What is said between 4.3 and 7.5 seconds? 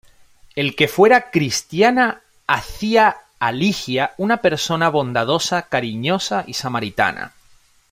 persona bondadosa, cariñosa, y samaritana.